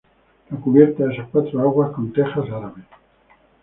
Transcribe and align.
La 0.49 0.57
cubierta 0.59 1.13
es 1.13 1.19
a 1.19 1.27
cuatro 1.31 1.61
aguas, 1.61 1.91
con 1.91 2.11
teja 2.11 2.39
árabe. 2.41 2.85